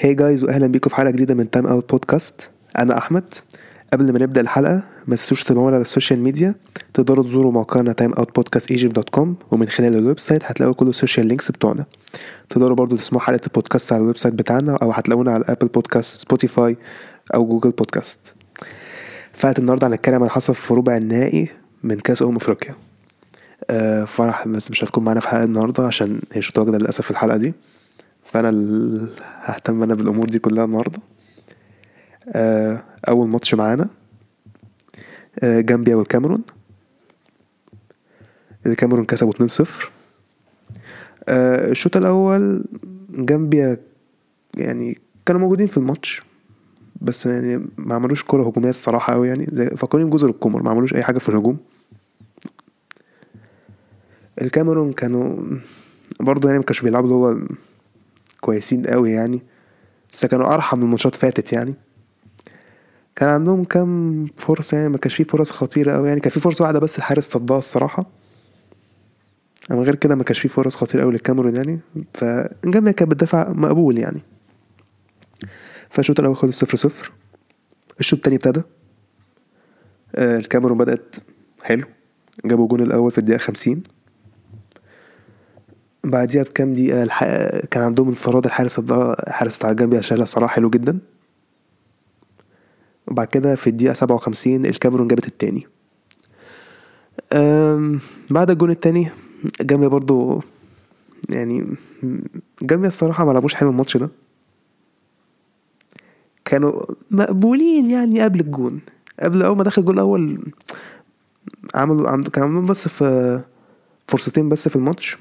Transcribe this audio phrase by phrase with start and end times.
[0.00, 3.34] Hi guys واهلا بيكم في حلقة جديدة من Time Out Podcast أنا أحمد.
[3.92, 6.54] قبل ما نبدأ الحلقة ما تنسوش تتابعونا على ال social media
[6.94, 11.50] تقدروا تزوروا موقعنا timeoutpodcastegypt dot com ومن خلال ال website هتلاقوا كل ال social links
[11.50, 11.84] بتوعنا.
[12.50, 16.76] تقدروا برضو تسمعوا حلقة البودكاست على ال website بتاعنا أو هتلاقونا على Apple Podcasts Spotify
[17.34, 18.34] أو Google Podcasts
[19.32, 21.48] فات النهارده هنتكلم عن اللي حصل في ربع النهائي
[21.82, 22.74] من كأس أمم أفريقيا.
[23.70, 27.10] آه فرح بس مش هتكون معانا في حلقة النهارده عشان هي مش متواجدة للأسف في
[27.10, 27.54] الحلقة دي.
[28.32, 29.08] فأنا ال...
[29.44, 30.98] ههتم أنا بالأمور دي كلها النهارده.
[32.28, 33.88] آه أول ماتش معانا.
[35.40, 36.42] آه جامبيا والكاميرون.
[38.66, 39.68] الكاميرون كسبوا 2-0
[41.28, 42.64] آه الشوط الأول
[43.10, 43.78] جامبيا
[44.56, 46.22] يعني كانوا موجودين في الماتش
[47.00, 49.46] بس يعني ما عملوش كرة هجومية الصراحة أوي يعني.
[49.52, 51.56] زي فكروني بجزر القمر ما عملوش أي حاجة في الهجوم.
[54.42, 55.36] الكاميرون كانوا
[56.20, 57.48] برضه يعني ما كانوش بيلعبوا اللي هو
[58.46, 59.42] كويسين قوي يعني
[60.12, 61.74] بس كانوا أرحم من ماتشات فاتت يعني.
[63.16, 66.20] كان عندهم كام فرصة يعني ما كانش فيه فرص خطيرة قوي يعني.
[66.20, 68.06] كان في فرصة واحدة بس الحارس صدها الصراحة.
[69.70, 71.80] أما غير كده ما كانش فيه فرص خطيرة قوي للكاميرون يعني.
[72.14, 74.22] فجامبيا كانت بتدافع مقبول يعني.
[75.90, 77.12] فالشوط الأول خلص صفر صفر.
[78.00, 78.62] الشوط التاني ابتدى.
[80.14, 81.16] آه الكاميرون بدأت
[81.62, 81.84] حلو.
[82.44, 83.82] جابوا الجون الأول في الدقيقة خمسين.
[86.06, 87.24] بعديها بكام دقيقة الح...
[87.70, 90.98] كان عندهم انفراد الحارس الحارس بتاع جامبيا شالها صراحة حلو جدا.
[93.06, 95.66] وبعد كده في الدقيقة سبعة وخمسين الكاميرون جابت التاني.
[98.30, 99.10] بعد الجون التاني
[99.60, 100.42] جامبيا برضو
[101.28, 101.66] يعني
[102.62, 104.10] جامبيا الصراحة ما لعبوش حلو الماتش ده.
[106.44, 108.80] كانوا مقبولين يعني قبل الجون.
[109.20, 110.52] قبل أول ما دخل الجون الأول
[111.74, 112.28] عملوا عند...
[112.28, 113.42] كان عندهم بس في
[114.08, 115.18] فرصتين بس في الماتش.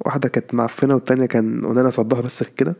[0.00, 2.76] واحدة كانت معفنة والتانية كان اونانا صدها بس كده.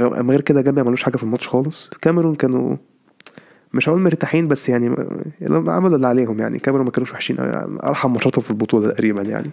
[0.00, 1.90] أما غير كده جامبيا ملوش حاجة في الماتش خالص.
[1.92, 2.76] الكاميرون كانوا
[3.74, 4.86] مش هقول مرتاحين بس يعني
[5.50, 6.56] عملوا اللي عليهم يعني.
[6.56, 7.36] الكاميرون ما كانوش وحشين.
[7.84, 9.50] أرحم ماتشاتهم في البطولة تقريبا يعني.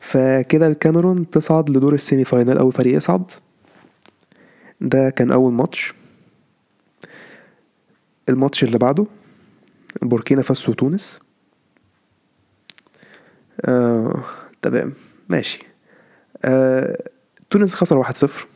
[0.00, 3.30] فكده الكاميرون تصعد لدور ال semi final أول فريق يصعد.
[4.80, 5.94] ده كان أول ماتش.
[8.28, 9.06] الماتش اللي بعده
[10.02, 11.20] بوركينا فاسو وتونس.
[13.64, 14.24] آه،
[14.62, 14.92] تمام
[15.28, 15.66] ماشي.
[16.44, 17.04] آه،
[17.50, 18.46] تونس خسر واحد صفر.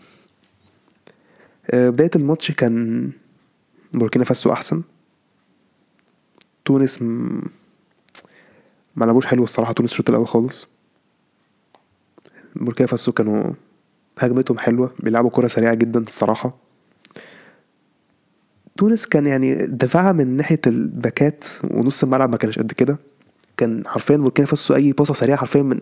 [1.71, 3.11] آه، بداية الماتش كان
[3.93, 4.83] بوركينا فاسو أحسن.
[6.65, 7.43] تونس م...
[8.97, 10.69] ما لعبوش حلو الصراحة تونس الشوط الأول خالص.
[12.57, 13.53] بوركينا فاسو كانوا
[14.19, 16.57] هجمتهم حلوة بيلعبوا كرة سريعة جدا الصراحة.
[18.77, 22.99] تونس كان يعني دفاعها من ناحية الباكات ونص الملعب ما كانش قد كده.
[23.57, 25.81] كان حرفيا بوركينا فاسو أي باصة سريعة حرفيا من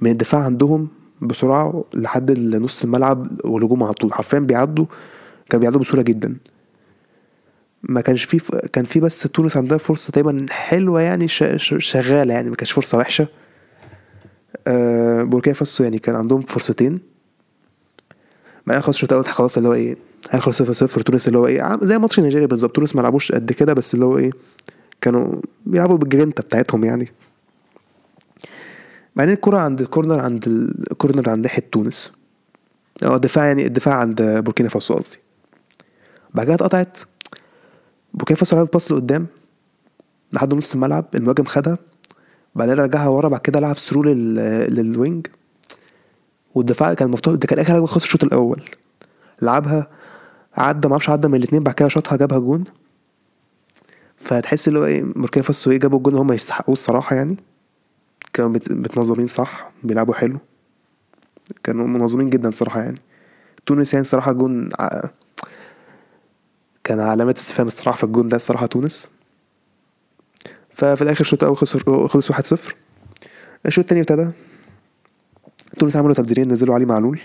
[0.00, 0.88] من الدفاع عندهم
[1.22, 4.14] بسرعة لحد نص الملعب والهجوم على طول.
[4.14, 4.86] حرفيا بيعدوا
[5.50, 6.36] كانوا بيعدوا بسهولة جدا.
[7.82, 8.38] ما كانش في
[8.72, 13.28] كان في بس تونس عندها فرصة تقريبا حلوة يعني شغالة يعني ما كانش فرصة وحشة.
[14.66, 16.98] أه بوركينا فاسو يعني كان عندهم فرصتين.
[18.66, 19.96] ما خلاص الشوط الأول خلاص اللي هو إيه
[20.30, 22.76] هيخلص صفر صفر تونس اللي هو إيه زي ماتش نيجيريا بالظبط.
[22.76, 24.30] تونس ما لعبوش قد كده بس اللي هو إيه
[25.00, 27.12] كانوا بيلعبوا بالجرينتا بتاعتهم يعني.
[29.16, 30.46] بعدين الكرة عند ال corner عند
[30.90, 32.12] ال corner عند ناحية تونس.
[33.02, 35.18] آه الدفاع يعني الدفاع عند بوركينا فاسو قصدي.
[36.34, 37.00] بعد كده اتقطعت.
[38.14, 39.26] بوركينا فاسو لعبت pass لقدام.
[40.32, 41.78] لحد نص الملعب المهاجم خدها.
[42.54, 44.34] بعدين رجعها ورا بعد كده لعب through لل...
[44.74, 45.26] لل wing.
[46.54, 47.34] والدفاع كان مفتوح.
[47.34, 48.62] ده كان آخر حاجة خلص الشوط الأول.
[49.42, 49.86] لعبها
[50.54, 52.64] عدى معرفش عدى من الاتنين بعد كده شاطها جابها جون.
[54.20, 57.36] فتحس اللي هو إيه بوركينا فاسو إيه جابوا الجون هم يستحقوه الصراحة يعني.
[58.32, 60.38] كانوا متنظمين صح بيلعبوا حلو.
[61.64, 62.98] كانوا منظمين جدا صراحة يعني.
[63.66, 65.08] تونس يعني الصراحة جون ع...
[66.84, 69.08] كان علامات استفهام الصراحة في الجون ده الصراحة تونس.
[70.70, 71.76] ففي الآخر الشوط الأول خلص
[72.06, 72.58] خلص 1-0
[73.66, 74.30] الشوط التاني ابتدى.
[75.78, 77.20] تونس عملوا تبديلين نزلوا علي معلول.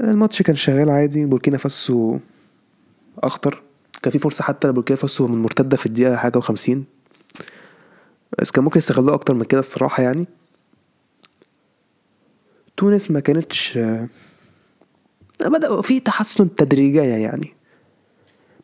[0.00, 2.18] الماتش كان شغال عادي بوركينا فاسو
[3.26, 3.62] أخطر.
[4.02, 6.84] كان في فرصة حتى لبوركينا فاسو من مرتدة في الدقيقة حاجة وخمسين.
[8.38, 10.26] بس كان ممكن يستغلوها أكتر من كده الصراحة يعني.
[12.76, 13.78] تونس ما كانتش
[15.40, 17.54] بدأوا في تحسن تدريجيا يعني.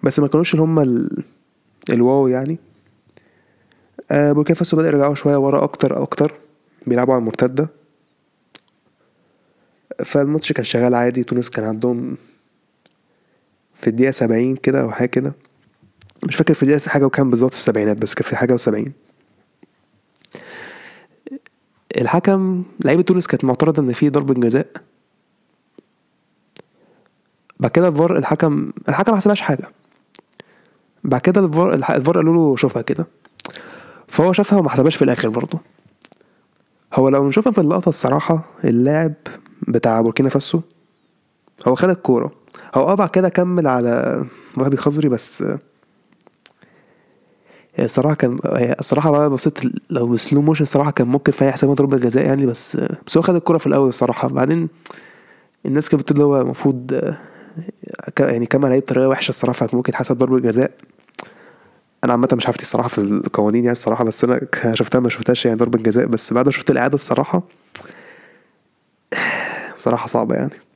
[0.02, 1.24] بس ما كانوش اللي هم ال...
[1.90, 2.58] الواو يعني.
[4.10, 6.34] آه بوركينا فاسو بدأ يرجعوا شوية ورا أكتر أكتر.
[6.86, 7.68] بيلعبوا على المرتدة.
[10.04, 11.24] فالماتش كان شغال عادي.
[11.24, 12.16] تونس كان عندهم
[13.80, 15.32] في الدقيقة سبعين كده أو حاجة كده.
[16.22, 18.92] مش فاكر في الدقيقة حاجة وكام بالظبط في السبعينات بس كان في حاجة وسبعين.
[21.96, 24.66] الحكم لعيبة تونس كانت معترضة إن في ضربة جزاء.
[27.60, 29.68] بعد كده الفار الحكم الحكم ما حسبهاش حاجة.
[31.04, 33.06] بعد كده الفار الفار قالوا له شوفها كده.
[34.08, 35.58] فهو شافها وما حسبهاش في الآخر برضه.
[36.94, 39.12] هو لو نشوفها في اللقطة الصراحة اللاعب
[39.68, 40.60] بتاع بوركينا فاسو
[41.68, 42.39] هو خد الكورة.
[42.74, 44.24] هو آه بعد كده كمل على
[44.56, 45.44] وهبي خزري بس
[47.78, 48.38] الصراحه كان
[48.80, 49.58] الصراحه بقى بصيت
[49.90, 52.76] لو بسلو موشن الصراحه كان ممكن فيها يحسبها ضربة جزاء يعني بس
[53.06, 54.68] بس هو خد الكوره في الأول الصراحه بعدين
[55.66, 57.00] الناس كانت بتقول هو المفروض
[58.20, 60.70] يعني كمل عليه بطريقه وحشة الصراحة فممكن يتحسب ضربة جزاء.
[62.04, 64.40] أنا عامة مش عارف الصراحة في القوانين يعني الصراحة بس أنا
[64.72, 67.42] شفتها ما شفتهاش يعني ضربة جزاء بس بعد ما شفت الإعادة الصراحة
[69.76, 70.69] صراحة صعبة يعني.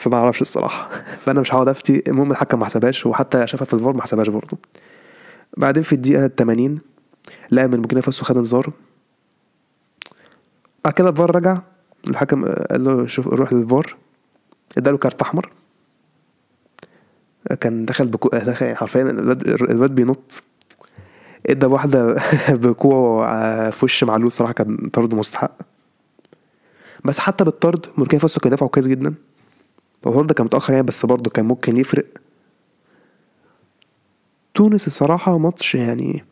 [0.00, 0.88] فما أعرفش الصراحة.
[1.24, 4.58] فأنا مش هقعد أفتي المهم الحكم ما حسبهاش وحتى شافها في الفار ما حسبهاش برضه.
[5.56, 6.78] بعدين في الدقيقة 80
[7.50, 8.72] لاعب من بوركينا فاسو خد انذار
[10.84, 11.58] بعد كده الفار رجع
[12.08, 13.96] الحكم قال له شوف روح للفار.
[14.78, 15.50] اداله كارت أحمر.
[17.60, 20.42] كان دخل بكو يعني حرفيا الواد بينط.
[21.46, 22.16] إدى واحدة
[22.64, 23.30] بكوع
[23.70, 25.52] في وش معلول صراحة كان طرد مستحق.
[27.04, 29.14] بس حتى بالطرد بوركينا فاسو كان دافعوا كويس جدا.
[30.06, 32.06] هو ده كان متأخر يعني بس برضه كان ممكن يفرق.
[34.54, 36.24] تونس الصراحة ماتش يعني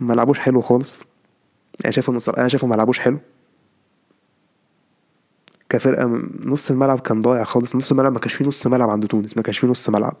[0.00, 1.02] ما لعبوش حلو خالص.
[1.80, 3.18] يعني شايفهم أنا شايفهم ما لعبوش حلو.
[5.68, 7.76] كفرقة نص الملعب كان ضايع خالص.
[7.76, 10.16] نص الملعب ما كانش فيه نص ملعب عند تونس ما كانش فيه نص ملعب.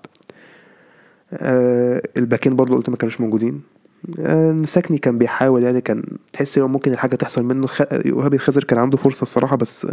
[1.32, 3.62] آه الباكين برضو قلت ما كانوش موجودين.
[4.18, 7.66] آه مساكني كان بيحاول يعني كان تحس يوم ممكن الحاجة تحصل منه.
[7.66, 7.82] خ...
[8.12, 9.86] وهابي الخزر كان عنده فرصة الصراحة بس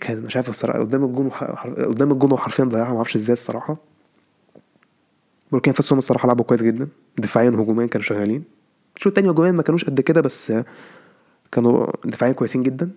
[0.00, 1.44] كان مش عارف الصراحة قدام الجون وح...
[1.66, 3.76] قدام الجون وحرفيا ضيعها ما أعرفش إزاي الصراحة.
[5.52, 6.88] بوركينا فاسو الصراحة لعبوا كويس جدا
[7.18, 8.44] دفاعيا وهجوميا كانوا شغالين.
[8.96, 10.52] الشوط التاني هجوميا ما كانوش قد كده بس
[11.52, 12.90] كانوا دفاعيا كويسين جدا.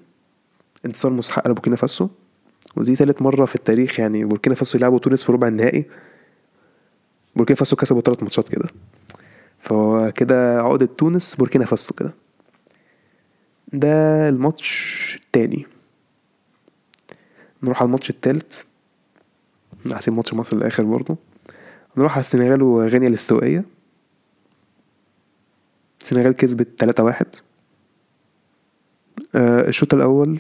[0.86, 2.10] انتصار مستحق لبوركينا فاسو.
[2.76, 5.86] ودي تالت مرة في التاريخ يعني بوركينا فاسو يلعبوا تونس في ربع النهائي.
[7.36, 8.66] بوركينا فاسو كسبوا تلات ماتشات كده.
[9.60, 12.14] فهو كده عقدة تونس بوركينا فاسو كده.
[13.74, 15.66] ده الماتش التاني.
[17.64, 18.66] نروح على الماتش التالت.
[19.92, 21.18] هسيب ماتش مصر للآخر برضو.
[21.98, 23.66] نروح على السنغال وغينيا الاستوائية.
[26.02, 27.28] السنغال كسبت تلاتة واحد.
[29.36, 30.40] آه الشوط الأول.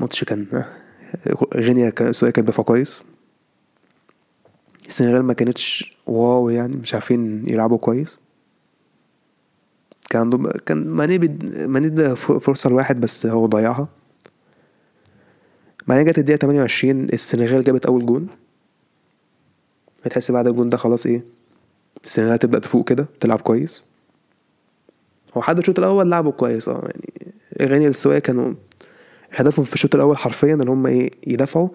[0.00, 0.64] ماتش كان
[1.54, 3.02] غينيا كان سواء كان دفاع كويس.
[4.88, 8.18] السنغال ما كانتش واو يعني مش عارفين يلعبوا كويس.
[10.10, 11.56] كان عندهم كان ماني بد...
[11.56, 13.88] ماني ده فرصة لواحد بس هو ضيعها.
[15.86, 18.28] بعدين جت الدقيقة 28 السنغال جابت أول جون.
[20.04, 21.24] هتحس بعد الجون ده خلاص إيه
[22.04, 23.84] السنغال هتبدأ تفوق كده تلعب كويس.
[25.36, 28.54] هو حد الشوط الأول لعبوا كويس آه يعني غينيا الاستوائية كانوا
[29.30, 31.68] هدفهم في الشوط الأول حرفيا إن هم إيه يدافعوا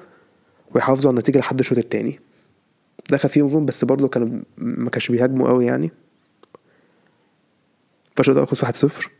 [0.75, 2.19] ويحافظوا على النتيجة لحد الشوط التاني.
[3.12, 5.92] دخل فيهم جون بس برضه كانوا ما كانش بيهاجموا قوي يعني.
[8.15, 9.12] فالشوط الأول خلص واحد صفر.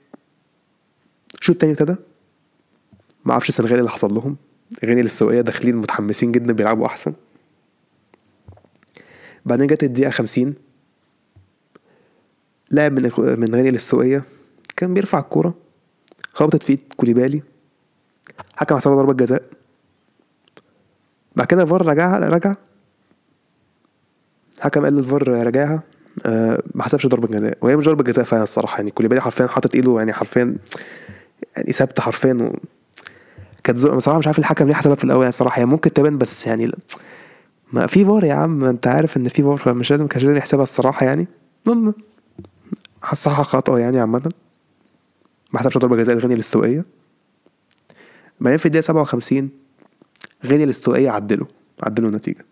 [1.40, 1.96] الشوط التاني ابتدى.
[3.26, 4.36] ما أعرفش السنغال اللي حصل لهم.
[4.84, 7.14] غينيا الاستوائيه داخلين متحمسين جدا بيلعبوا أحسن.
[9.46, 10.56] بعدين جت الدقيقة خمسين.
[12.72, 14.24] لاعب من من غينيا الاستوائيه
[14.76, 15.54] كان بيرفع الكورة.
[16.34, 17.42] خبطت في إيد كوليبالي.
[18.56, 19.44] حكم حسبها ضربة جزاء.
[21.36, 22.56] بعد كده الفار رجعها رجع.
[24.58, 25.84] الحكم قال للفار راجعها.
[26.26, 27.58] أه ما حسبش ضربة جزاء.
[27.62, 28.78] وهي مش ضربة جزاء فعلا الصراحة.
[28.78, 30.58] يعني كوليبالي حرفيا حاطط إيده يعني حرفيا
[31.58, 32.54] يعني ثابتة حرفيا.
[33.68, 36.48] كانت بصراحة مش عارف الحكم ليه حسبها في الأول يعني الصراحة هي ممكن تبان بس
[36.48, 36.72] يعني
[37.74, 40.64] ما في فار يا عم انت عارف ان في فار فمش لازم كانش لازم يحسبها
[40.64, 41.28] الصراحة يعني.
[41.68, 41.94] المهم
[43.14, 44.32] صح خطأ يعني عامة.
[45.54, 46.86] ما حسبش ضربة جزاء الغنية الاستوائية.
[48.40, 49.50] بعدين في الدقيقة سبعة وخمسين
[50.46, 51.48] غينيا الاستوائية عدلوا
[51.84, 52.46] عدلوا النتيجة.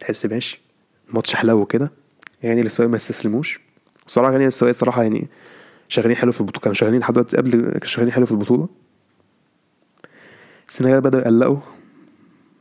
[0.00, 0.60] تحس ماشي
[1.08, 1.90] الماتش حلو كده.
[2.44, 3.60] غينيا الاستوائية ما استسلموش.
[4.06, 5.28] الصراحة غينيا الاستوائية الصراحة يعني
[5.88, 8.68] شغالين حلو في البطولة كانوا شغالين لحد قبل كانوا شغالين حلو في البطولة.
[10.68, 11.58] السنغال بدأوا يقلقوا.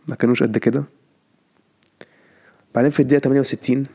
[0.10, 0.84] ما كانوش قد كده.
[2.76, 3.86] بعدين في الدقيقة 68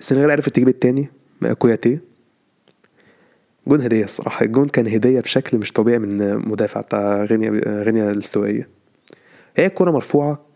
[0.00, 1.08] السنغال عرفت تجيب التاني
[1.58, 2.00] كوياتيه
[3.66, 4.44] جون هدية الصراحة.
[4.44, 7.50] الجون كان هدية بشكل مش طبيعي من مدافع بتاع غينيا
[7.82, 8.68] غينيا الاستوائية.
[9.56, 10.46] هي الكورة مرفوعة.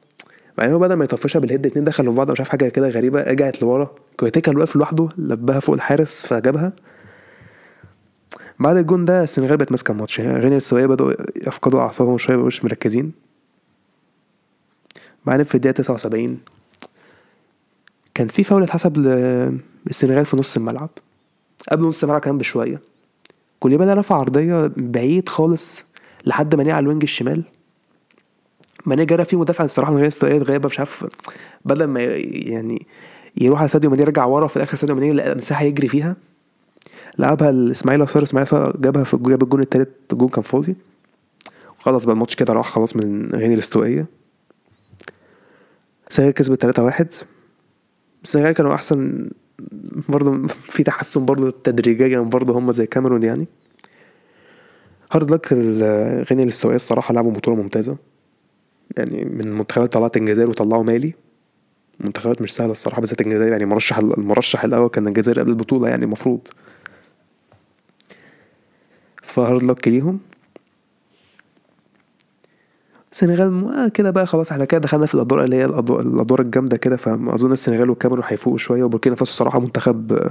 [0.59, 3.23] مع هو بدل ما يطفشها بالهيد اتنين دخلوا في بعض مش عارف حاجة كده غريبة
[3.23, 3.95] رجعت لورا.
[4.17, 6.73] كويتيكا اللي واقف لوحده لبها فوق الحارس فجابها.
[8.61, 10.19] بعد الجون ده السنغال بقت ماسكة الماتش.
[10.19, 13.13] يعني غينيا الاستوائية بدأوا يفقدوا أعصابهم شوية مبقوش مركزين.
[15.27, 16.39] بعدين في تسعة وسبعين
[18.15, 18.99] كان في فاول اتحسب
[19.87, 20.91] للسنغال في نص الملعب.
[21.73, 22.81] قبل نص الملعب كمان بشوية.
[23.61, 25.85] كوليبالي رفع عرضية بعيد خالص
[26.25, 27.45] لحد ما على ال wing الشمال.
[28.87, 31.07] ماني جرى فيه مدافع الصراحة من غينيا الاستوائية غايبه مش عارف
[31.65, 32.87] بدل ما يعني
[33.37, 36.17] يروح على ساديو ماني يرجع ورا وفي الآخر ساديو ماني لقى مساحة يجري فيها.
[37.19, 40.77] لعبها الاسماعيل اصار اسماعيل جابها في جاب الجون التالت الجون كان فاضي.
[41.79, 44.07] خلاص بقى الماتش كده راح خلاص من غير الاستوائية.
[46.11, 47.09] السنغال كسبت 3 واحد.
[48.25, 49.31] السنغال كانوا أحسن
[50.09, 53.47] برضه في تحسن برضه تدريجيا برضه هم زي كاميرون يعني.
[55.13, 55.53] هارد لك
[56.31, 57.97] غينيا الاستوائية الصراحة لعبوا بطولة ممتازة.
[58.97, 61.15] يعني من منتخبات طلعت الجزائر وطلعوا مالي.
[62.01, 66.05] منتخبات مش سهلة الصراحة بالذات الجزائر يعني مرشح المرشح الأول كان الجزائر قبل البطولة يعني
[66.05, 66.49] المفروض.
[69.37, 70.21] فهارد لك ليهم
[73.13, 76.97] السنغال آه كده بقى خلاص إحنا كده دخلنا في الأدوار اللي هي الادوار, الجامدة كده
[76.97, 80.31] فاظن السنغال والكاميرون هيفوقوا شوية وبوركينا فاسو الصراحه منتخب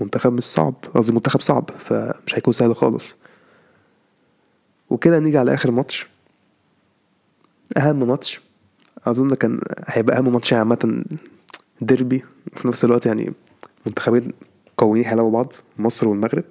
[0.00, 3.16] منتخب مش صعب قصدي منتخب صعب فمش هيكون سهل خالص.
[4.90, 6.06] وكده نيجي على آخر ماتش.
[7.76, 8.40] أهم ماتش.
[9.06, 11.04] أظن كان هيبقى أهم ماتش عامة
[11.80, 12.24] ديربي
[12.56, 13.32] وفي نفس الوقت يعني
[13.86, 14.32] منتخبين
[14.76, 16.44] قويين هيلعبوا بعض مصر والمغرب.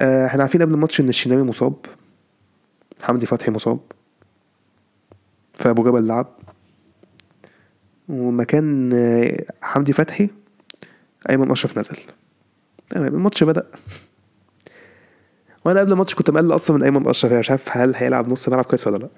[0.00, 1.74] إحنا عارفين قبل الماتش إن الشناوي مصاب.
[3.02, 3.78] حمدي فتحي مصاب.
[5.54, 6.26] فأبو جبل لعب.
[8.08, 10.30] ومكان آه، حمدي فتحي
[11.30, 11.96] أيمن أشرف نزل.
[12.90, 13.66] تمام الماتش بدأ.
[15.64, 18.48] وأنا قبل الماتش كنت مقلق أصلا من أيمن أشرف يعني مش عارف هل هيلعب نص
[18.48, 19.08] ملعب كويس ولا لأ.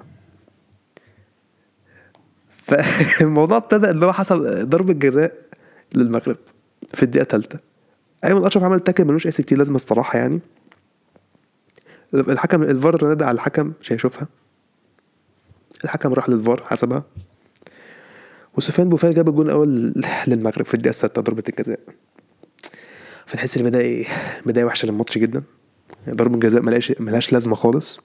[2.49, 5.33] فالموضوع ابتدى اللي هو حصل ضربة جزاء
[5.95, 6.37] للمغرب
[6.95, 7.59] في الدقيقة الثالثة.
[8.25, 10.41] أيمن أشرف عمل تاكل ملوش أي ستين لازمة الصراحة يعني.
[12.15, 14.29] الحكم الفار نادى على الحكم مش هيشوفها.
[15.85, 17.05] الحكم راح للفار حسبها.
[18.57, 19.95] وسفيان بوفال جاب الجون الأول
[20.29, 21.81] للمغرب في الدقيقة السادسه ضربة الجزاء.
[23.27, 24.07] فتحس البداية
[24.47, 25.43] بداية وحشة للماتش جدا.
[26.11, 28.01] ضربة الجزاء ملهاش ملهاش لازمة خالص.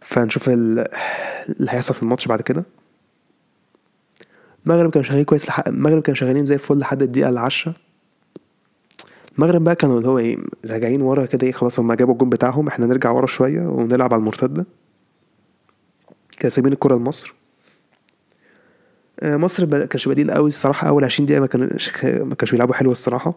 [0.00, 0.88] فنشوف اللي
[1.68, 2.64] هيحصل في الماتش بعد كده.
[4.66, 7.74] المغرب كانوا شغالين كويس المغرب كانوا شغالين زي الفل لحد الدقيقة العشرة
[9.40, 12.68] المغرب بقى كانوا اللي هو إيه راجعين ورا كده إيه خلاص هما جابوا الجون بتاعهم
[12.68, 14.66] إحنا نرجع ورا شوية ونلعب على المرتدة.
[16.38, 17.34] كانوا سايبين الكرة لمصر.
[19.20, 22.74] آه، مصر ما كانش بادئين قوي الصراحة أول 20 دقيقة ما كانش ما كانش بيلعبوا
[22.74, 23.34] حلو الصراحة.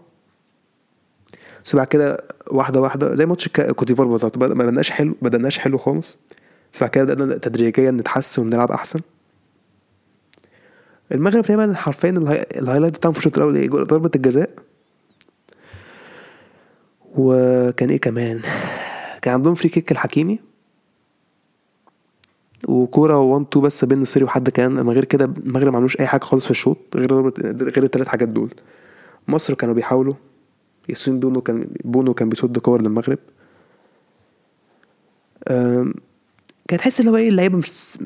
[1.66, 2.18] بس بعد كده
[2.52, 6.18] واحدة واحدة زي ماتش كوت ديفوار بالظبط ما بدناش حلو بدناش حلو خالص.
[6.74, 9.00] بس بعد كده بدأنا تدريجيا نتحسن ونلعب أحسن.
[11.12, 12.10] المغرب دايما حرفيا
[12.56, 14.50] ال highlight بتاعهم في الشوط الأول إيه ضربة الجزاء.
[17.18, 18.42] وكان إيه كمان؟
[19.22, 20.40] كان عندهم free kick لحكيمي.
[22.68, 26.08] وكورة 1 2 pass بين النصيري وحد كان أما غير كده المغرب ما عملوش أي
[26.08, 27.14] حاجة خالص في الشوط غير
[27.52, 28.50] غير الثلاث حاجات دول.
[29.28, 30.14] مصر كانوا بيحاولوا.
[30.90, 33.20] ياسين بونو كان بونو كان بيصد كور للمغرب.
[36.68, 37.98] كان تحس اللي هو إيه اللعيبة مش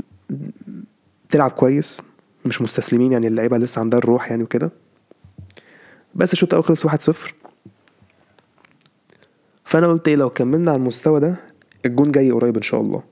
[1.29, 2.01] بتلعب كويس
[2.45, 4.71] مش مستسلمين يعني اللعيبة لسه عندها الروح يعني وكده.
[6.15, 7.33] بس الشوط الأول خلص 1-0
[9.67, 11.35] فأنا قلت إيه لو كملنا على المستوى ده
[11.85, 13.03] الجون جاي قريب إن شاء الله.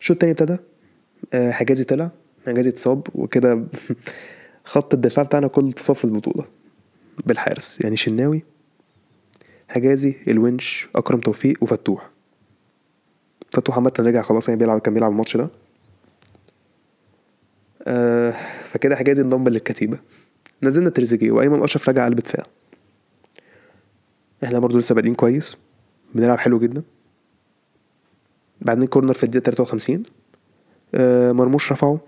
[0.00, 0.56] الشوط التاني ابتدى
[1.32, 2.10] آه، حجازي طلع
[2.46, 3.64] حجازي اتصاب وكده
[4.64, 6.44] خط الدفاع بتاعنا كله اتصاب في البطولة
[7.26, 7.80] بالحارس.
[7.80, 8.44] يعني شناوي
[9.68, 12.10] حجازي الونش أكرم توفيق وفتوح.
[13.52, 15.48] فتوح عامة رجع خلاص يعني بيلعب كان بيلعب الماتش ده.
[17.86, 18.34] آه
[18.72, 19.98] فكده حجازي انضم للكتيبة
[20.62, 22.46] نزلنا تريزيجيه وأيمن أشرف رجع قلب دفاع.
[24.44, 25.56] إحنا برضو لسه بادئين كويس
[26.14, 26.82] بنلعب حلو جدا.
[28.60, 30.02] بعدين corner في الدقيقة 53
[30.94, 31.98] آه مرموش رفعه.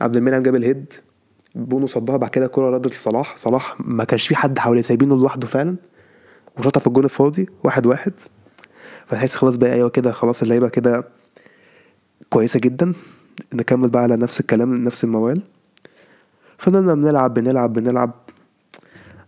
[0.00, 0.92] عبد المنعم جاب ال head
[1.54, 3.36] بونو صدها بعد كده كرة ردت لصلاح.
[3.36, 5.76] صلاح ما كانش في حد حواليه سايبينه لوحده فعلا
[6.58, 8.12] وشاطها في الجون الفاضي واحد واحد.
[9.06, 11.04] فتحس خلاص بقى أيوه كده خلاص اللعيبة كده
[12.30, 12.92] كويسة جدا.
[13.54, 15.42] نكمل بقى على نفس الكلام نفس الموال.
[16.58, 18.12] فضلنا بنلعب بنلعب بنلعب.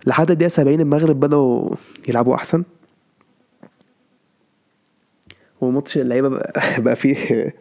[0.07, 1.75] لحد الدقيقة 70 المغرب بدأوا
[2.09, 2.65] يلعبوا أحسن.
[5.61, 7.55] وماتش اللعيبة بقى, بقى فيه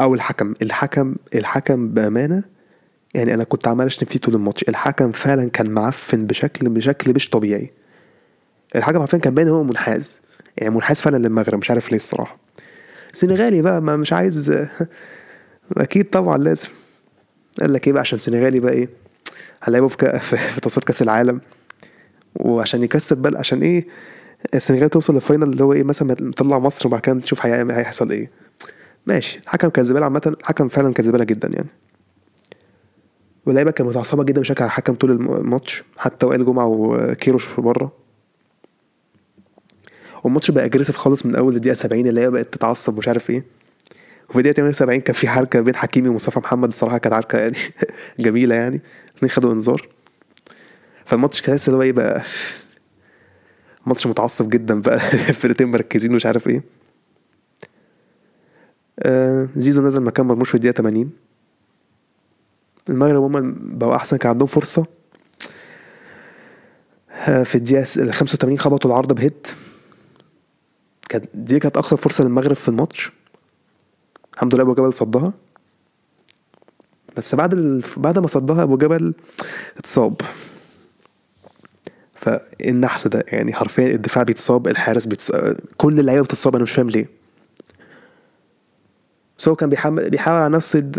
[0.00, 2.42] أو الحكم الحكم الحكم بأمانة
[3.14, 4.62] يعني أنا كنت عمال أشتم فيه طول الماتش.
[4.68, 7.70] الحكم فعلا كان معفن بشكل بشكل مش طبيعي.
[8.76, 10.20] الحكم عارفين كان باين هو منحاز.
[10.56, 12.36] يعني منحاز فعلا للمغرب مش عارف ليه الصراحة.
[13.12, 14.50] سنغالي بقى ما مش عايز
[15.76, 16.68] أكيد طبعا لازم.
[17.60, 18.88] قال لك إيه بقى عشان سنغالي بقى إيه؟
[19.62, 20.18] هنلعبه في,
[20.54, 21.40] في تصفيات كأس العالم.
[22.34, 23.86] وعشان يكسب بقى عشان إيه؟
[24.54, 28.30] السنغال توصل لل final اللي هو إيه؟ مثلا تطلع مصر وبعد كده نشوف هيحصل إيه.
[29.06, 29.38] ماشي.
[29.44, 31.68] الحكم كان زباله عامة الحكم فعلا كان زباله جدا يعني.
[33.46, 37.92] واللعيبة كانت متعصبة جدا بشكل على الحكم طول الماتش حتى وائل جمعة وكيروش في بره.
[40.24, 43.44] والماتش بقى aggressive خالص من أول الدقيقة 70 اللي هي بقت تتعصب ومش عارف إيه.
[44.30, 47.56] وفي الدقيقة 78 كان في حركة بين حكيمي ومصطفى محمد الصراحة كانت حركة يعني
[48.20, 48.80] جميلة يعني.
[49.10, 49.88] الاثنين خدوا انذار.
[51.12, 52.22] فالماتش كان اللي هو إيه بقى؟
[53.86, 54.96] ماتش متعصب جدا بقى.
[55.28, 56.62] الفرقتين مركزين ومش عارف إيه.
[58.98, 61.10] آه زيزو نزل مكان مرموش في الدقيقة 80
[62.88, 64.86] المغرب هم بقوا أحسن كان عندهم فرصة.
[67.10, 69.46] آه في الدقيقة ال 85 خبطوا العارضة بهيد
[71.08, 73.12] كانت دي كانت اخطر فرصة للمغرب في الماتش.
[74.34, 75.32] الحمد لله أبو جبل صدها.
[77.16, 77.82] بس بعد ال...
[77.96, 79.14] بعد ما صدها أبو جبل
[79.76, 80.20] اتصاب.
[82.22, 87.06] فالنحس ده؟ يعني حرفيا الدفاع بيتصاب الحارس بيتصاب كل اللعيبة بتتصاب أنا مش فاهم ليه.
[89.38, 90.90] بس هو كان بيحاول بيحاول على نفسه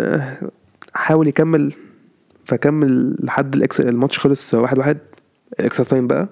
[0.94, 1.74] حاول يكمل
[2.46, 4.98] فكمل لحد الآخر الماتش خلص واحد واحد
[5.60, 6.27] ال extra time بقى.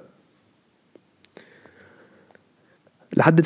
[3.17, 3.39] لحد.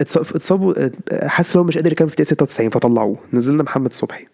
[0.00, 0.74] اتصابوا
[1.22, 3.18] حاسس إن هو مش قادر يكمل في الدقيقة 96 فطلعوه.
[3.32, 4.26] نزلنا محمد صبحي.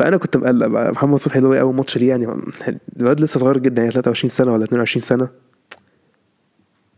[0.00, 0.92] فأنا كنت مقلق بقى.
[0.92, 2.26] محمد صبحي اللي هو أول ماتش ليه يعني
[2.96, 5.28] الواد لسه صغير جدا يعني 23 سنة ولا 22 سنة.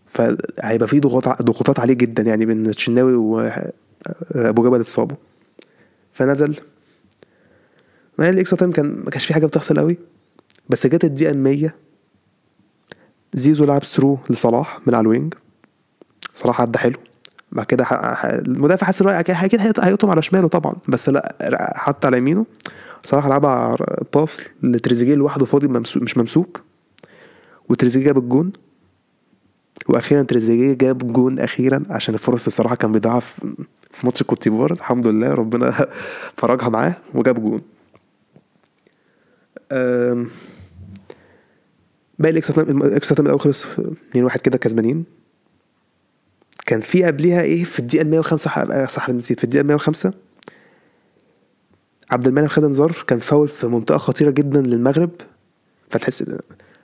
[0.07, 5.17] فهيبقى في ضغوط ضغوطات عليه جدا يعني بين الشناوي وابو جبل اتصابوا
[6.13, 6.57] فنزل.
[8.19, 9.99] ما ال extra time كان ما كانش في حاجة بتحصل قوي.
[10.69, 11.75] بس جت الدقيقة 100
[13.33, 15.35] زيزو لعب through لصلاح من على ال wing.
[16.33, 16.99] صلاح عدى حلو.
[17.53, 17.85] بعد كده
[18.25, 22.47] المدافع حاسس إن أكيد هيقطع على شماله طبعا بس لا حط على يمينه
[23.03, 23.77] صلاح لعبها
[24.15, 26.61] pass لتريزيجيه لوحده فاضي مش ممسوك
[27.69, 28.53] وتريزيجيه جاب الجون
[29.89, 33.55] وأخيرا تريزيجيه جاب جون أخيرا عشان الفرص الصراحة كان بيضيعها في
[34.05, 35.87] ماتش كوت الحمد لله ربنا
[36.39, 37.61] فرجها معاه وجاب جون.
[42.19, 42.65] باقي الإكسترا
[43.15, 45.22] تايم الأول خلص 2 1 كده كسبانين.
[46.67, 49.39] كان في قبليها إيه؟ في الدقيقة 105 صح نسيت.
[49.39, 50.13] في الدقيقة 105
[52.11, 55.11] عبد المنعم خد أنذار كان فاول في منطقة خطيرة جدا للمغرب.
[55.91, 56.33] فتحس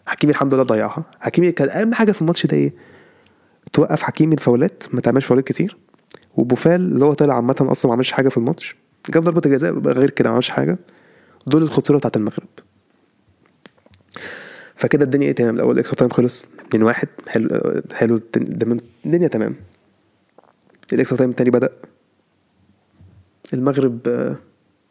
[0.07, 1.05] حكيمي الحمد لله ضيعها.
[1.21, 2.75] حكيمي كان أهم حاجة في الماتش ده إيه؟
[3.73, 5.77] توقف حكيمي الفاولات ما تعملش فاولات كتير.
[6.37, 8.77] وبوفال اللي هو طلع عامة أصلا ما عملش حاجة في الماتش.
[9.11, 10.79] جاب ضربة جزاء غير كده ما عملش حاجة.
[11.47, 12.49] دول الخطورة بتاعت المغرب.
[14.79, 15.55] فكده الدنيا إيه تمام.
[15.55, 17.49] الأول extra time خلص 2 1 حلو
[17.93, 18.21] حلو
[19.07, 19.55] الدنيا تمام.
[20.93, 21.69] ال extra time التاني بدأ.
[23.55, 23.99] المغرب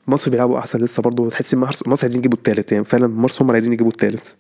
[0.08, 2.86] مصر بيلعبوا أحسن لسه برضه تحس إن مصر عايزين يجيبوا التالت يعني.
[2.86, 4.36] فعلا مصر هم عايزين يجيبوا التالت.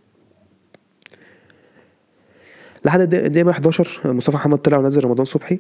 [2.86, 5.60] لحد الدقيقة 11 مصطفى محمد طلع ونزل رمضان صبحي.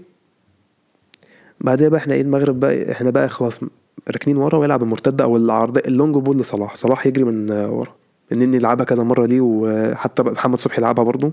[1.62, 3.60] بعدها بقى إحنا إيه المغرب بقى إحنا بقى خلاص
[4.08, 6.76] راكنين ورا ويلعب المرتدة أو العرض اللونج بول لصلاح.
[6.76, 7.96] صلاح يجري من ورا.
[8.32, 11.32] النني يلعبها كذا مرة ليه وحتى محمد صبحي لعبها برضه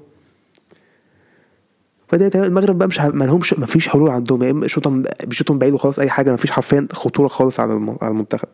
[2.09, 4.43] فده المغرب بقى مش ما لهمش ما فيش حلول عندهم.
[4.43, 6.31] يا إما شوطهم بيشوطهم بعيد وخلاص أي حاجة.
[6.31, 8.49] ما فيش حرفيا خطورة خالص على المنتخب.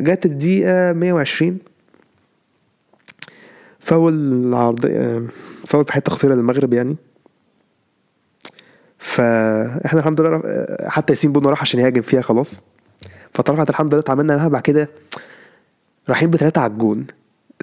[0.00, 1.58] جت الدقيقة 120
[3.78, 4.86] فاول عرض
[5.66, 6.96] فاول في حتة قصيره للمغرب يعني.
[8.98, 10.42] فاحنا الحمد لله
[10.88, 12.60] حتى ياسين بونو راح عشان يهاجم فيها خلاص.
[13.34, 14.88] فطلعت الحمد لله اتعاملنا بعد كده
[16.08, 17.06] رايحين بثلاثة على الجون.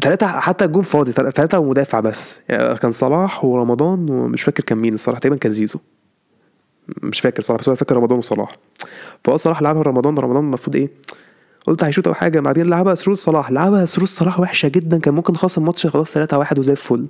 [0.03, 2.41] ثلاثة حتى الجون فاضي ثلاثة ومدافع بس.
[2.49, 5.79] يعني كان صلاح ورمضان ومش فاكر كان مين الصراحة تقريبا كان زيزو.
[7.03, 8.49] مش فاكر صراحة بس أنا فاكر رمضان وصلاح.
[9.23, 10.89] فهو صلاح لعبها رمضان رمضان المفروض إيه؟
[11.67, 13.51] قلت هيشوط أو حاجة بعدين لعبها سرور صلاح.
[13.51, 17.07] لعبها سرور صلاح وحشة جدا كان ممكن نخلص الماتش خلاص 3 1 وزي الفل.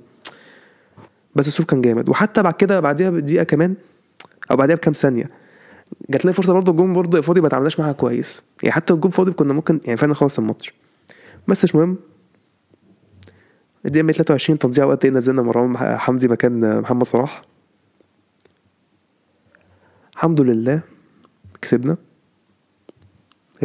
[1.34, 2.08] بس السرور كان جامد.
[2.08, 3.74] وحتى بعد كده بعديها بدقيقة كمان
[4.50, 5.30] أو بعديها بكام ثانية
[6.10, 8.42] جات لنا فرصة برضه الجون برضه فاضي ما تعاملناش معاها كويس.
[8.62, 10.74] يعني حتى الجون فاضي كنا ممكن يعني فعلا نخلص الماتش.
[11.48, 11.96] مش مهم.
[13.86, 17.42] الدقيقة 123 تضييع وقت نزلنا مروان حمدي مكان محمد صلاح.
[20.14, 20.82] الحمد لله
[21.62, 21.96] كسبنا.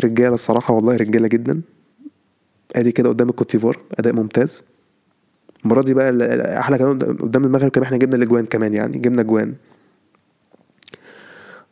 [0.03, 1.61] رجالة الصراحة والله رجالة جدا.
[2.75, 4.63] أدي كده قدام الكوتيفار أداء ممتاز.
[5.65, 6.09] المرة دي بقى
[6.59, 9.55] أحلى كمان قدام المغرب كمان إحنا جبنا الأجوان كمان يعني جبنا أجوان.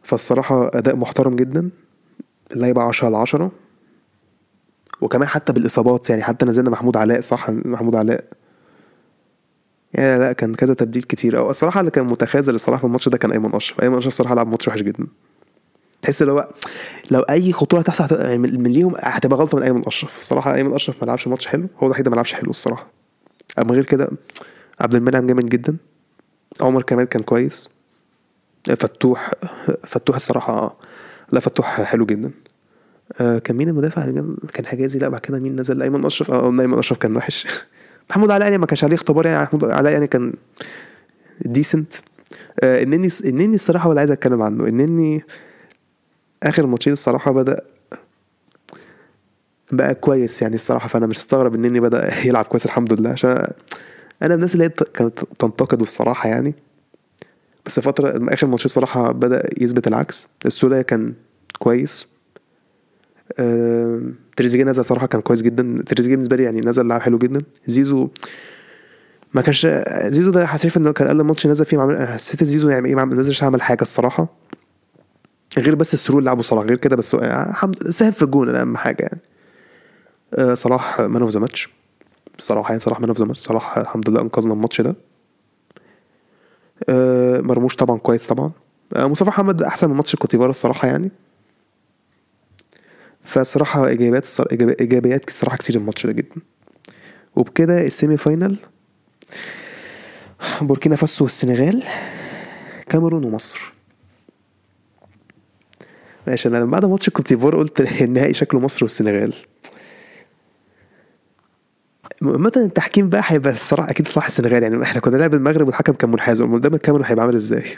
[0.03, 1.69] فالصراحة أداء محترم جدا.
[2.51, 3.51] اللعيبة 10 على 10
[5.01, 8.23] وكمان حتى بالإصابات يعني حتى نزلنا محمود علاء صح؟ محمود علاء.
[9.97, 13.17] يا لا كان كذا تبديل كتير أو الصراحة اللي كان متخاذل الصراحة في الماتش ده
[13.17, 13.81] كان أيمن أشرف.
[13.81, 15.07] أيمن أشرف الصراحة لعب ماتش وحش جدا.
[16.01, 16.43] تحس لو
[17.11, 20.19] لو أي خطورة تحصل يعني من ليهم هتبقى غلطة من أيمن أشرف.
[20.19, 21.67] الصراحة أيمن أشرف ما لعبش ماتش حلو.
[21.79, 22.87] هو الوحيد ما لعبش حلو الصراحة.
[23.59, 24.09] أما غير كده
[24.79, 25.77] عبد المنعم جامد جدا.
[26.61, 27.69] عمر كمال كان كويس.
[28.63, 29.31] فتوح
[29.83, 30.77] فتوح الصراحه
[31.31, 32.31] لا فتوح حلو جدا.
[33.21, 36.31] آه كان مين المدافع اللي جنب- كان حجازي؟ لا بعد كده مين نزل؟ ايمن أشرف.
[36.31, 37.47] آه قلنا ايمن أشرف كان وحش.
[38.09, 39.43] محمود علاء يعني ما كانش عليه اختبار يعني.
[39.43, 40.33] محمود علاء يعني كان
[41.41, 41.93] ديسنت
[42.63, 44.67] آه إنني إنني الصراحة اللي عايز أتكلم عنه.
[44.67, 45.23] إنني
[46.43, 47.61] آخر ماتشين الصراحة بدأ
[49.71, 50.87] بقى كويس يعني الصراحة.
[50.87, 53.09] فأنا مش مستغرب انني بدأ يلعب كويس الحمد لله.
[53.09, 53.47] عشان أنا
[54.21, 56.55] من الناس اللي هي كانت تنتقده الصراحة يعني.
[57.65, 60.27] بس فترة آخر ماتشين صراحة بدأ يثبت العكس.
[60.45, 61.13] السولية كان
[61.59, 62.07] كويس.
[64.35, 65.83] تريزيجيه نزل صراحة كان كويس جدا.
[65.87, 67.39] تريزيجيه بالنسبة لي يعني نزل لعب حلو جدا.
[67.67, 68.09] زيزو
[69.33, 69.67] ما كانش
[70.05, 72.07] زيزو ده حسيت إنه كان أقل ماتش نزل فيه معمل...
[72.07, 74.27] حسيت زيزو يعني إيه ما نزلش عمل حاجة الصراحة.
[75.57, 78.55] غير بس ال through اللي لعبه لصلاح غير كده بس هو- حمد ساهم في الجون
[78.55, 79.19] أهم حاجة يعني.
[80.33, 81.69] آه، صلاح man of the match
[82.37, 84.95] بصراحة يعني صلاح man of the match صلاح الحمد لله أنقذنا الماتش ده.
[86.89, 88.51] آه، مرموش طبعا كويس طبعا.
[88.95, 91.11] آه، مصطفى محمد أحسن من ماتش الكوت ديفوار الصراحة يعني.
[93.27, 96.35] فالصراحه ايجابيات الصرا- إيجابي- ايجابيات الصراحة كتير الماتش ده جدا.
[97.35, 98.57] وبكده ال semi-final
[100.61, 101.83] بوركينا فاسو والسنغال
[102.89, 103.73] كاميرون ومصر.
[106.27, 109.33] ماشي أنا بعد ماتش الكوتيفار قلت النهائي شكله مصر والسنغال.
[112.21, 116.09] مثلا التحكيم بقى هيبقى الصراحة أكيد صلاح السنغال يعني إحنا كنا نلعب المغرب والحكم كان
[116.11, 117.63] منحاز أمال قدام الكاميرون هيبقى عامل إزاي؟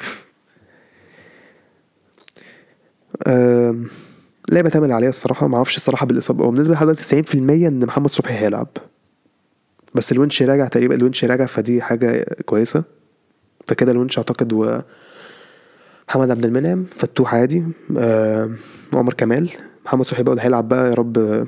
[4.49, 7.85] آم، لعبة تعمل عليها الصراحة ما أعرفش الصراحة بالإصابة هو بالنسبة لحد دلوقتي 90% إن
[7.85, 8.67] محمد صبحي هيلعب.
[9.95, 12.83] بس الونش راجع تقريبا الونش راجع فدي حاجة كويسة.
[13.67, 14.79] فكده الونش أعتقد و
[16.09, 17.63] محمد عبد المنعم فتوح عادي
[17.97, 18.55] آم،
[18.93, 19.49] عمر كمال.
[19.85, 21.47] محمد صبحي بقى اللي هيلعب بقى يا رب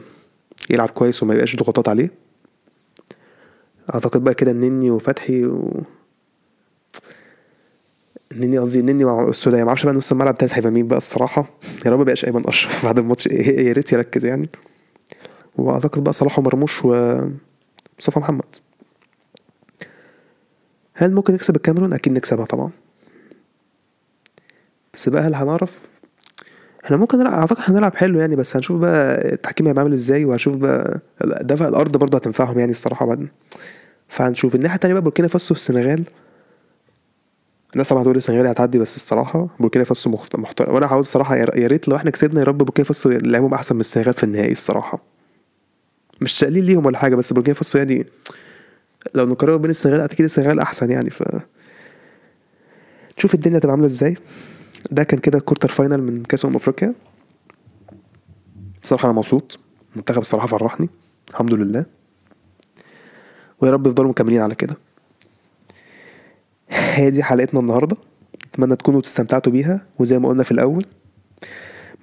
[0.70, 2.12] يلعب كويس وما يبقاش ضغوطات عليه.
[3.94, 5.84] أعتقد بقى كده النني وفتحي و
[8.32, 11.50] النني قصدي النني والسولية ما أعرفش بقى نص الملعب التالت هيبقى مين بقى الصراحة.
[11.86, 13.28] يا رب ما يبقاش أيمن أشرف بعد الماتش.
[13.28, 14.50] يا ريت يركز يعني.
[15.58, 18.44] وأعتقد بقى صلاح ومرموش ومصطفى محمد.
[20.94, 22.72] هل ممكن نكسب الكاميرون؟ أكيد نكسبها طبعا.
[24.94, 25.80] بس بقى هل هنعرف؟
[26.86, 30.56] إحنا ممكن نلعب أعتقد هنلعب حلو يعني بس هنشوف بقى التحكيم هيبقى عامل إزاي وهنشوف
[30.56, 33.30] بقى دفع الأرض برضه هتنفعهم يعني الصراحة بعدين.
[34.10, 36.04] فهنشوف الناحية التانية بقى بوركينا فاسو والسنغال.
[37.74, 40.74] الناس طبعا هتقول السنغال هتعدي بس الصراحة بوركينا فاسو محترم.
[40.74, 43.82] وأنا عاوز الصراحة يا ريت لو إحنا كسبنا يا رب بوركينا فاسو لعبهم احسن من
[43.82, 45.04] السنغال في النهائي الصراحة.
[46.22, 48.06] مش تقليل ليهم ولا حاجة بس بوركينا فاسو يعني
[49.16, 51.24] لو نقارن بين السنغال أكيد السنغال احسن يعني ف
[53.18, 54.18] نشوف الدنيا هتبقى عاملة إزاي.
[54.92, 56.94] ده كان كده quarter-final من كأس أمم أفريقيا.
[58.84, 59.60] بصراحه أنا مبسوط.
[59.94, 60.90] المنتخب الصراحة فرحني.
[61.30, 61.86] الحمد لله.
[63.62, 64.78] ويا رب يفضلوا مكملين على كده.
[66.92, 67.98] هي دي حلقتنا النهارده.
[68.54, 70.84] أتمنى تكونوا استمتعتوا بيها وزي ما قلنا في الأول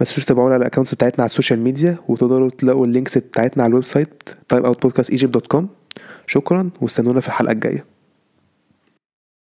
[0.01, 3.19] ما تنسوش تتابعونا على ال accounts بتاعتنا على ال social media وتقدروا تلاقوا ال links
[3.19, 4.23] بتاعتنا على ال website
[4.55, 5.65] timeoutpodcastegypt.com
[6.27, 7.85] شكرا واستنونا في الحلقة الجاية.